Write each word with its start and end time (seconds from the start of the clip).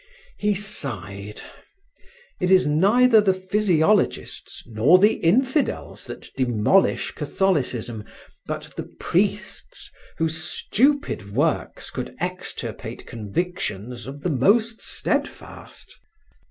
He 0.39 0.55
sighed. 0.55 1.43
It 2.39 2.49
is 2.49 2.65
neither 2.65 3.21
the 3.21 3.35
physiologists 3.35 4.63
nor 4.65 4.97
the 4.97 5.17
infidels 5.17 6.05
that 6.05 6.33
demolish 6.35 7.11
Catholicism, 7.11 8.05
but 8.47 8.73
the 8.77 8.91
priests, 8.99 9.91
whose 10.17 10.37
stupid 10.43 11.31
works 11.35 11.91
could 11.91 12.15
extirpate 12.19 13.05
convictions 13.05 14.05
the 14.05 14.31
most 14.31 14.81
steadfast. 14.81 15.99